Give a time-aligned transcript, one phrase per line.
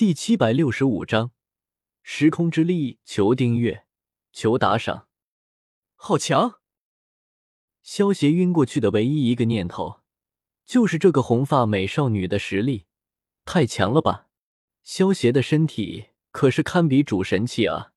[0.00, 1.32] 第七百六十五章
[2.02, 3.84] 时空之力，求订阅，
[4.32, 5.08] 求打赏。
[5.94, 6.62] 好强！
[7.82, 10.00] 萧协晕过去的唯一一个念头，
[10.64, 12.86] 就是这个红发美少女的实力
[13.44, 14.28] 太强了吧？
[14.82, 17.92] 萧协的身体可是堪比主神器啊，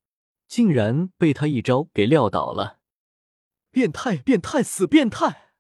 [0.45, 2.81] 竟然被他一招给撂倒了！
[3.71, 5.53] 变态，变态，死变态！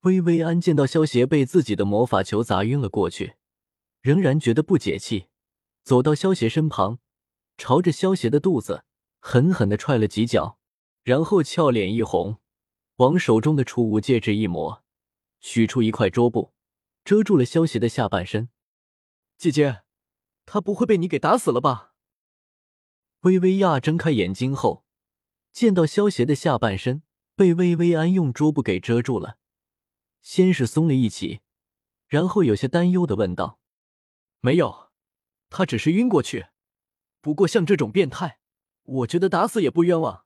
[0.00, 3.36] 薇薇安见到萧协被自己的魔法球砸晕了过去，
[4.00, 5.26] 仍然觉得不解气，
[5.82, 6.98] 走到萧协身旁，
[7.58, 8.84] 朝着萧协的肚子
[9.18, 10.58] 狠狠的踹了几脚，
[11.02, 12.38] 然后俏脸一红，
[12.96, 14.82] 往手中的储物戒指一抹，
[15.40, 16.54] 取出一块桌布，
[17.04, 18.48] 遮住了萧协的下半身。
[19.36, 19.82] 姐姐，
[20.46, 21.94] 他不会被你给打死了吧？
[23.20, 24.84] 薇薇亚睁开眼睛后，
[25.52, 27.02] 见到萧协的下半身
[27.34, 29.36] 被薇薇安用桌布给遮住了。
[30.22, 31.40] 先是松了一气，
[32.06, 33.58] 然后有些担忧的问道
[34.40, 34.90] ：“没有，
[35.48, 36.46] 他只是晕过去。
[37.20, 38.38] 不过像这种变态，
[38.82, 40.24] 我觉得打死也不冤枉。”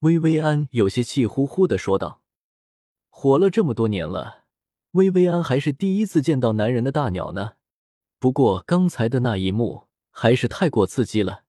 [0.00, 2.22] 薇薇安有些气呼呼的说道
[3.10, 4.44] ：“活了这么多年了，
[4.92, 7.54] 薇薇安还是第一次见到男人的大鸟呢。
[8.18, 11.44] 不过刚才的那一幕还是太过刺激了，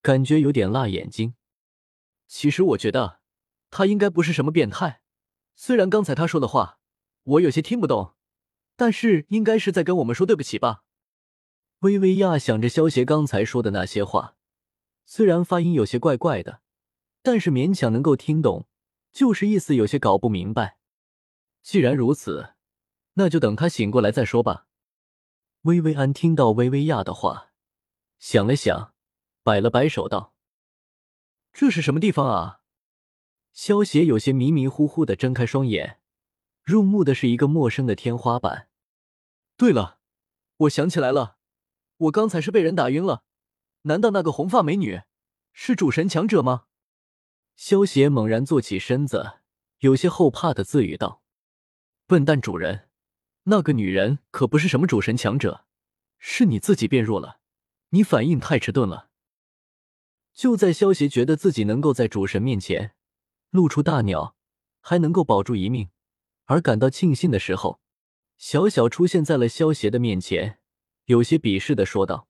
[0.00, 1.34] 感觉有点辣眼睛。
[2.28, 3.20] 其实我觉得
[3.70, 5.02] 他应该不是什么变态，
[5.54, 6.78] 虽然刚才他说的话。”
[7.22, 8.14] 我有些听不懂，
[8.76, 10.84] 但是应该是在跟我们说对不起吧？
[11.80, 14.36] 薇薇亚想着萧协刚才说的那些话，
[15.06, 16.60] 虽然发音有些怪怪的，
[17.22, 18.66] 但是勉强能够听懂，
[19.12, 20.76] 就是意思有些搞不明白。
[21.62, 22.54] 既然如此，
[23.14, 24.66] 那就等他醒过来再说吧。
[25.62, 27.50] 薇薇安听到薇薇亚的话，
[28.18, 28.92] 想了想，
[29.42, 30.34] 摆了摆手道
[31.50, 32.60] ：“这是什么地方啊？”
[33.54, 35.98] 萧协有些迷迷糊糊的睁开双眼。
[36.62, 38.68] 入目的是一个陌生的天花板。
[39.56, 39.98] 对了，
[40.58, 41.38] 我想起来了，
[42.00, 43.24] 我刚才是被人打晕了。
[43.82, 45.02] 难道那个红发美女
[45.52, 46.64] 是主神强者吗？
[47.56, 49.40] 萧邪猛然坐起身子，
[49.80, 51.22] 有些后怕的自语道
[52.06, 52.88] ：“笨蛋主人，
[53.44, 55.66] 那个女人可不是什么主神强者，
[56.18, 57.40] 是你自己变弱了，
[57.90, 59.08] 你反应太迟钝了。”
[60.32, 62.94] 就在萧邪觉得自己能够在主神面前
[63.50, 64.36] 露出大鸟，
[64.80, 65.90] 还能够保住一命。
[66.44, 67.80] 而感到庆幸的时候，
[68.38, 70.59] 小小出现在了萧邪的面前，
[71.10, 72.28] 有些鄙视的说道：“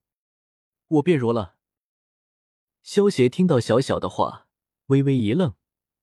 [0.88, 1.56] 我变弱了。”
[2.82, 4.46] 萧邪听到小小的话，
[4.86, 5.54] 微微一愣，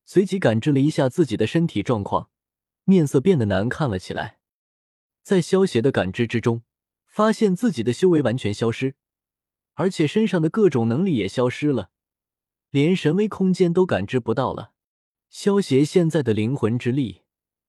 [0.06, 2.30] 随即感知了一下自己的身体状况，
[2.84, 4.38] 面色变得难看了起来。
[5.24, 6.62] 在萧邪的感知之中，
[7.08, 8.94] 发现自己的修为完全消失，
[9.74, 11.90] 而且身上的各种能力也消失了，
[12.70, 14.74] 连神威空间都感知不到了。
[15.32, 17.24] 萧邪现在的灵魂之力。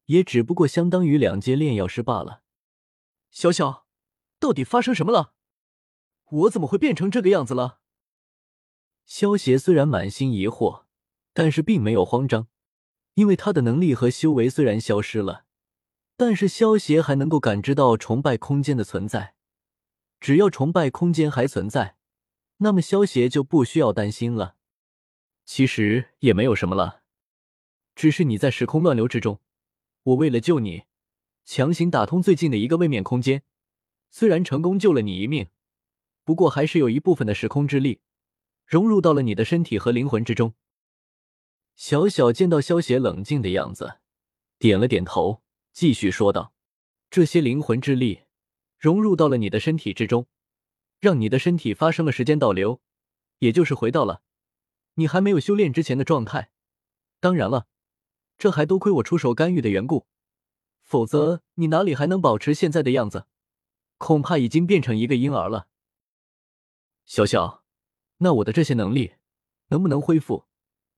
[0.04, 2.42] 也只不过相当于两阶炼药师罢了。
[3.30, 3.86] 小小，
[4.38, 5.34] 到底发生什么了？
[6.30, 7.80] 我怎么会变成这个样子了？
[9.06, 10.84] 萧邪虽然满心疑惑，
[11.32, 12.48] 但是并没有慌张，
[13.14, 15.46] 因为他的能力和修为虽然消失了，
[16.16, 19.34] 但是萧邪还能够感知到崇拜空间的存在。
[20.20, 21.96] 只要崇拜空间还存在，
[22.58, 24.56] 那么萧邪就不需要担心了。
[25.44, 27.02] 其实也没有什么了，
[27.94, 29.40] 只是你在时空乱流之中。
[30.02, 30.84] 我为了救你，
[31.44, 33.42] 强行打通最近的一个位面空间，
[34.10, 35.48] 虽然成功救了你一命，
[36.24, 38.00] 不过还是有一部分的时空之力
[38.66, 40.54] 融入到了你的身体和灵魂之中。
[41.76, 43.98] 小小见到萧邪冷静的样子，
[44.58, 45.42] 点了点头，
[45.72, 46.52] 继续说道
[47.10, 48.22] ：“这些灵魂之力
[48.78, 50.26] 融入到了你的身体之中，
[51.00, 52.80] 让你的身体发生了时间倒流，
[53.38, 54.22] 也就是回到了
[54.94, 56.50] 你还没有修炼之前的状态。
[57.20, 57.66] 当然了。”
[58.38, 60.06] 这还多亏我出手干预的缘故，
[60.84, 63.26] 否则你哪里还能保持现在的样子？
[63.98, 65.68] 恐怕已经变成一个婴儿了。
[67.04, 67.62] 小小，
[68.18, 69.14] 那我的这些能力
[69.68, 70.46] 能不能恢复？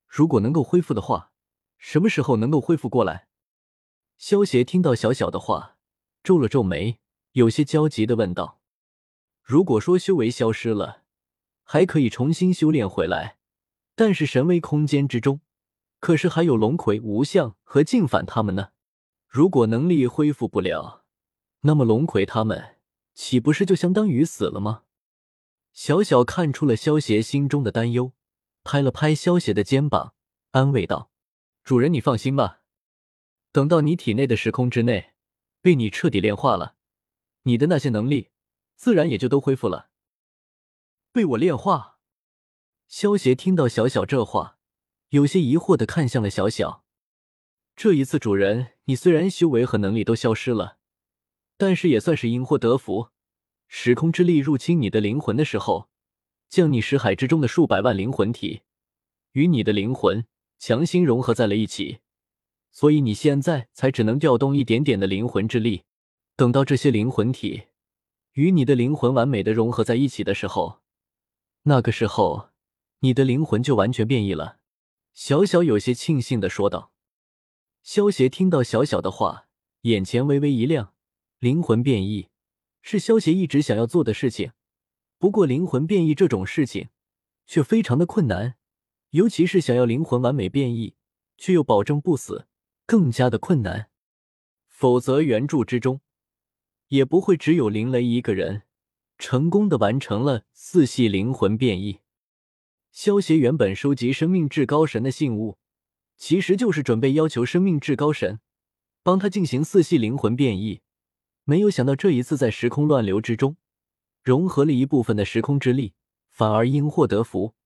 [0.06, 1.33] 如果能够恢复的话，
[1.78, 3.28] 什么时候能够恢复过来？
[4.16, 5.77] 萧邪听到小小的话，
[6.22, 7.00] 皱了皱眉，
[7.33, 8.60] 有些焦急的问道
[9.43, 11.04] ：“如果说修为消失了，
[11.63, 13.39] 还可以重新修炼回来，
[13.95, 15.41] 但是神威空间之中……”
[16.01, 18.71] 可是还有龙葵、无相和净反他们呢。
[19.28, 21.04] 如果能力恢复不了，
[21.60, 22.78] 那么龙葵他们
[23.15, 24.84] 岂不是就相当于死了吗？
[25.72, 28.12] 小小看出了萧邪心中的担忧，
[28.65, 30.15] 拍了拍萧邪的肩膀，
[30.51, 31.10] 安慰道
[31.62, 32.62] ：“主人，你放心吧。
[33.53, 35.12] 等到你体内的时空之内
[35.60, 36.77] 被你彻底炼化了，
[37.42, 38.30] 你的那些能力
[38.77, 39.91] 自然也就都恢复了。”
[41.12, 41.98] 被我炼化？
[42.89, 44.59] 萧邪听到小小这话。
[45.10, 46.84] 有些疑惑的看向了小小，
[47.74, 50.78] 这一次主人，你虽然修为和能力都消失了，
[51.60, 53.10] 但是也算是因祸得福，
[53.68, 55.91] 时空之力入侵你的灵魂的时候，
[56.48, 58.62] 将你识海之中的数百万灵魂体
[59.33, 60.24] 与你的灵魂
[60.59, 61.98] 强行融合在了一起，
[62.72, 65.83] 所以你现在才只能调动一点点的灵魂之力。
[66.34, 67.65] 等到这些灵魂体
[68.33, 70.80] 与你的灵魂完美的融合在一起的时候，
[71.65, 72.48] 那个时候
[73.01, 74.60] 你的灵魂就完全变异了。
[75.12, 76.92] 小小有些庆幸的说道。
[77.83, 79.48] 萧协听到小小的话，
[79.83, 80.95] 眼前微微一亮。
[81.41, 82.28] 灵魂变异
[82.83, 84.53] 是萧协一直想要做的事情，
[85.19, 86.91] 不过灵魂变异这种事情
[87.47, 88.57] 却非常的困难，
[89.13, 90.97] 尤其是想要灵魂完美变异
[91.39, 92.47] 却又保证不死，
[92.84, 93.89] 更加的困难。
[94.69, 96.03] 否则原著之中
[96.89, 98.65] 也不会只有林雷一个人
[99.16, 102.01] 成功的完成了四系灵魂变异。
[102.91, 105.57] 萧协原本收集生命至高神的信物。
[106.19, 108.41] 其实就是准备要求生命至高神
[109.03, 110.83] 帮他进行四系灵魂变异，
[111.50, 113.56] 没有想到这一次在时空乱流之中
[114.22, 115.94] 融合了一部分的时空之力，
[116.28, 117.56] 反而因祸得福，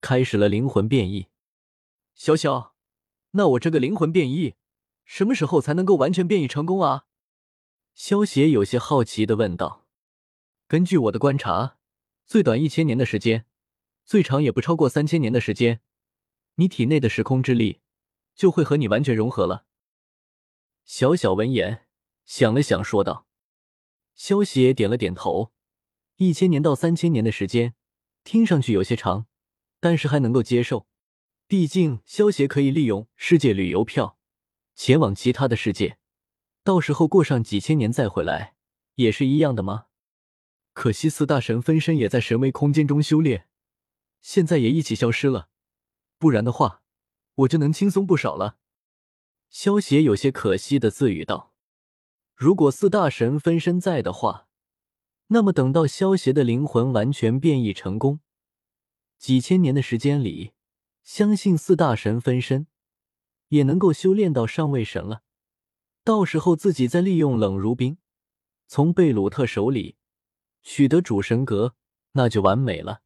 [0.00, 1.26] 开始了灵魂变异。
[2.14, 2.76] 小小，
[3.32, 4.54] 那我这个灵魂变异
[5.04, 7.06] 什么时候才能够完全变异成功啊？
[7.96, 9.88] 萧协有些好奇的问道。
[10.68, 11.78] 根据我的观察，
[12.24, 13.46] 最短一千年的时间，
[14.04, 15.80] 最长也不超过三千年的时间，
[16.54, 17.80] 你体内的时空之力。
[18.36, 19.66] 就会和你完全融合了。
[20.84, 21.86] 小小闻言
[22.24, 23.26] 想了想，说道
[24.14, 25.52] ：“萧邪点了点头。
[26.16, 27.74] 一千年到三千年的时间，
[28.24, 29.26] 听上去有些长，
[29.80, 30.86] 但是还能够接受。
[31.46, 34.18] 毕竟萧邪可以利用世界旅游票
[34.74, 35.98] 前往其他的世界，
[36.62, 38.54] 到时候过上几千年再回来，
[38.94, 39.86] 也是一样的吗？
[40.72, 43.48] 可惜四大神分身也在神威空间中修炼，
[44.20, 45.48] 现在也一起消失了。
[46.18, 46.80] 不然的话。”
[47.36, 48.58] 我就能轻松不少了，
[49.48, 51.51] 萧邪有些可惜的自语道
[52.42, 54.48] ：“如果四大神分身在的话，
[55.28, 58.18] 那么等到萧邪的灵魂完全变异成功，
[59.16, 60.50] 几千年的时间里，
[61.04, 62.66] 相信四大神分身
[63.50, 65.22] 也能够修炼到上位神了。
[66.02, 67.98] 到时候自己再利用冷如冰，
[68.66, 69.94] 从贝鲁特手里
[70.64, 71.76] 取得主神格，
[72.14, 73.02] 那就完美了。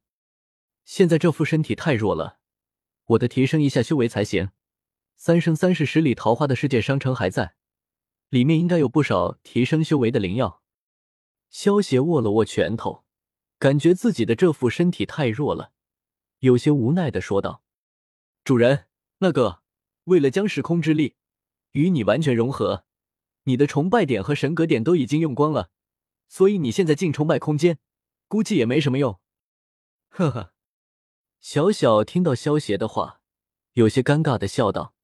[0.83, 2.39] 现在这副身体太弱了。”
[3.09, 4.49] 我得提升一下修为才行。
[5.15, 7.53] 三生三世十里桃花的世界商城还在，
[8.29, 10.61] 里面应该有不少提升修为的灵药。
[11.49, 13.05] 萧邪握了握拳头，
[13.57, 15.71] 感觉自己的这副身体太弱了，
[16.39, 17.63] 有些无奈的说道
[18.43, 18.87] ：“主人，
[19.19, 19.61] 那个，
[20.05, 21.15] 为了将时空之力
[21.71, 22.85] 与你完全融合，
[23.43, 25.69] 你的崇拜点和神格点都已经用光了，
[26.27, 27.79] 所以你现在进崇拜空间，
[28.27, 29.19] 估计也没什么用。”
[30.09, 30.53] 呵呵。
[31.39, 33.21] 小小听到萧邪的话，
[33.73, 34.95] 有些尴尬的笑道：“